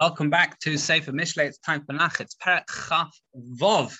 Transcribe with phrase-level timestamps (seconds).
[0.00, 1.46] Welcome back to Sefer Mishlei.
[1.46, 2.20] It's time for Nach.
[2.20, 3.10] It's Parak Chaf
[3.60, 3.96] Vov.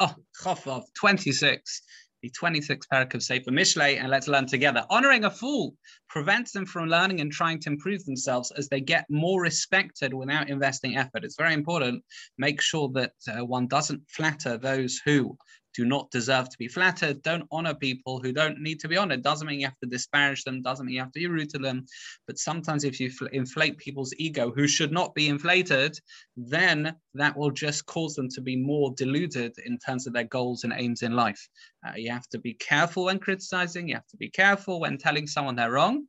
[0.00, 1.82] Oh, Chaf Vov 26,
[2.22, 4.86] the 26th parak of Sefer Mishlei, and let's learn together.
[4.88, 5.74] Honoring a fool
[6.08, 10.48] prevents them from learning and trying to improve themselves as they get more respected without
[10.48, 11.22] investing effort.
[11.22, 12.02] It's very important.
[12.38, 15.36] Make sure that uh, one doesn't flatter those who
[15.74, 17.22] do not deserve to be flattered.
[17.22, 19.22] Don't honor people who don't need to be honored.
[19.22, 21.58] Doesn't mean you have to disparage them, doesn't mean you have to be rude to
[21.58, 21.86] them.
[22.26, 25.98] But sometimes if you inflate people's ego who should not be inflated,
[26.36, 30.64] then that will just cause them to be more deluded in terms of their goals
[30.64, 31.48] and aims in life.
[31.86, 35.26] Uh, you have to be careful when criticizing, you have to be careful when telling
[35.26, 36.06] someone they're wrong.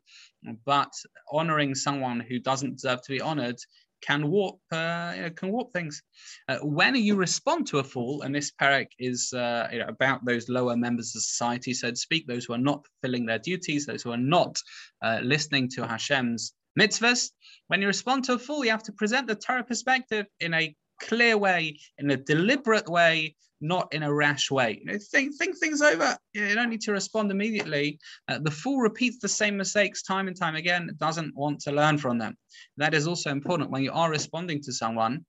[0.66, 0.92] But
[1.32, 3.58] honoring someone who doesn't deserve to be honored
[4.06, 6.02] can warp uh, you know, can warp things.
[6.50, 10.26] Uh, when you respond to a fool, and this parak is uh, you know, about
[10.26, 13.86] those lower members of society, so to speak, those who are not fulfilling their duties,
[13.86, 14.56] those who are not
[15.02, 17.32] uh, listening to Hashem's mitzvahs.
[17.68, 20.76] When you respond to a fool, you have to present the Torah perspective in a
[21.08, 24.80] clear way, in a deliberate way, not in a rash way.
[24.80, 26.18] You know, think, think things over.
[26.34, 27.98] You don't need to respond immediately.
[28.28, 31.98] Uh, the fool repeats the same mistakes time and time again, doesn't want to learn
[31.98, 32.36] from them.
[32.78, 35.26] That is also important when you are responding to someone.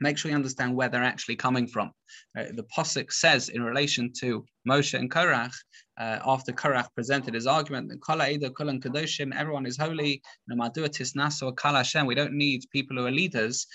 [0.00, 1.92] Make sure you understand where they're actually coming from.
[2.36, 5.54] Uh, the Pasuk says in relation to Moshe and Korach,
[5.98, 7.98] uh, after Korach presented his argument, that
[9.36, 10.22] everyone is holy.
[12.06, 13.66] We don't need people who are leaders.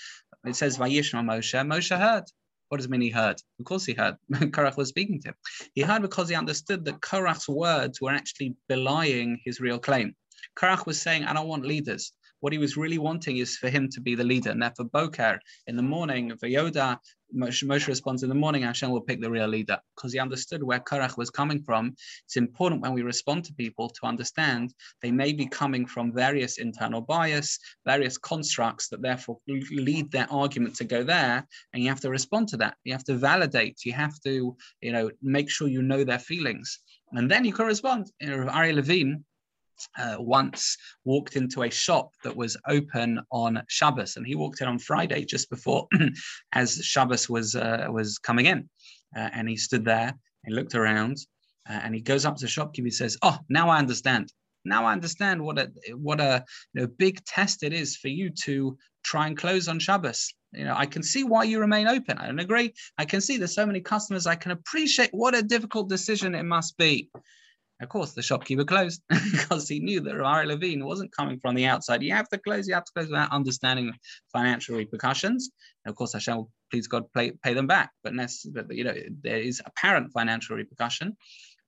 [0.44, 1.66] It says, Vayishma Moshe.
[1.66, 2.24] Moshe heard.
[2.68, 3.36] What does it mean he heard?
[3.58, 4.16] Of course he heard.
[4.32, 5.34] Korach was speaking to him.
[5.74, 10.14] He heard because he understood that Korach's words were actually belying his real claim.
[10.56, 12.12] Korach was saying, I don't want leaders.
[12.42, 14.50] What he was really wanting is for him to be the leader.
[14.50, 16.98] And therefore, Boker, in the morning, Vayoda,
[17.32, 20.60] Moshe, Moshe responds in the morning, Hashem will pick the real leader because he understood
[20.60, 21.94] where Korach was coming from.
[22.24, 26.58] It's important when we respond to people to understand they may be coming from various
[26.58, 31.46] internal bias, various constructs that therefore lead their argument to go there.
[31.72, 32.74] And you have to respond to that.
[32.82, 33.84] You have to validate.
[33.84, 36.80] You have to, you know, make sure you know their feelings.
[37.12, 38.10] And then you correspond.
[38.20, 39.24] You know, Aryeh Levin,
[39.98, 44.68] uh, once walked into a shop that was open on Shabbos, and he walked in
[44.68, 45.88] on Friday just before,
[46.52, 48.68] as Shabbos was uh, was coming in,
[49.16, 51.16] uh, and he stood there and looked around,
[51.68, 52.86] uh, and he goes up to the shopkeeper.
[52.86, 54.32] He says, "Oh, now I understand.
[54.64, 56.44] Now I understand what a what a
[56.74, 60.64] you know, big test it is for you to try and close on Shabbos." You
[60.64, 62.18] know, I can see why you remain open.
[62.18, 62.74] I don't agree.
[62.98, 64.26] I can see there's so many customers.
[64.26, 67.10] I can appreciate what a difficult decision it must be.
[67.82, 71.66] Of course, the shopkeeper closed because he knew that Aryeh Levin wasn't coming from the
[71.66, 72.02] outside.
[72.02, 73.92] You have to close, you have to close without understanding
[74.32, 75.50] financial repercussions.
[75.84, 77.90] And of course, Hashem will, please God, pay, pay them back.
[78.04, 78.14] But,
[78.70, 81.16] you know, there is apparent financial repercussion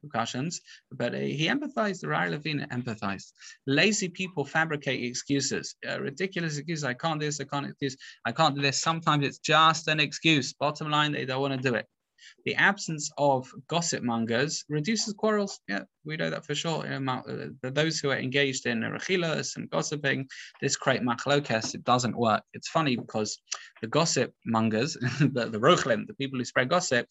[0.04, 0.60] repercussions,
[0.92, 2.00] but uh, he empathized.
[2.00, 3.32] The Aryeh Levin empathized.
[3.66, 6.84] Lazy people fabricate excuses, uh, ridiculous excuses.
[6.84, 7.40] I can't do this.
[7.40, 7.96] I can't do this.
[8.24, 8.80] I can't do this.
[8.80, 10.52] Sometimes it's just an excuse.
[10.52, 11.86] Bottom line, they don't want to do it.
[12.44, 15.60] The absence of gossip mongers reduces quarrels.
[15.68, 16.86] Yeah, we know that for sure.
[16.86, 20.28] Uh, those who are engaged in rechilas and gossiping,
[20.60, 21.74] this create machlokes.
[21.74, 22.42] It doesn't work.
[22.52, 23.38] It's funny because
[23.80, 27.06] the gossip mongers, the, the rochlim, the people who spread gossip,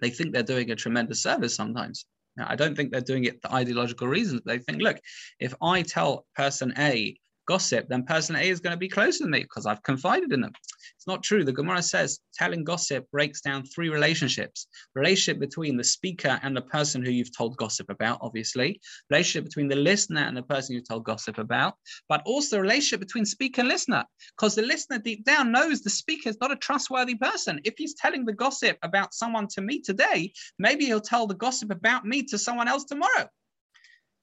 [0.00, 2.06] they think they're doing a tremendous service sometimes.
[2.36, 4.42] Now, I don't think they're doing it for ideological reasons.
[4.44, 4.98] They think, look,
[5.38, 9.30] if I tell person A gossip, then person A is going to be closer to
[9.30, 10.52] me because I've confided in them.
[10.96, 11.44] It's not true.
[11.44, 16.62] The Gemara says telling gossip breaks down three relationships relationship between the speaker and the
[16.62, 20.88] person who you've told gossip about, obviously, relationship between the listener and the person you've
[20.88, 21.74] told gossip about,
[22.08, 24.04] but also the relationship between speaker and listener,
[24.36, 27.60] because the listener deep down knows the speaker is not a trustworthy person.
[27.64, 31.70] If he's telling the gossip about someone to me today, maybe he'll tell the gossip
[31.70, 33.28] about me to someone else tomorrow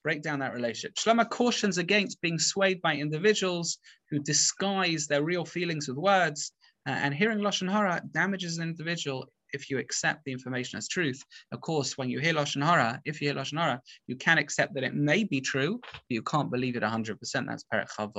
[0.02, 0.94] break down that relationship.
[0.96, 3.78] Shlomo cautions against being swayed by individuals
[4.10, 6.52] who disguise their real feelings with words.
[6.86, 11.22] Uh, and hearing Lashon Hara damages an individual if you accept the information as truth.
[11.52, 14.74] Of course, when you hear Lashon Hara, if you hear Lashon Hara, you can accept
[14.74, 17.18] that it may be true, but you can't believe it 100%.
[17.46, 18.12] That's Perek Chavav.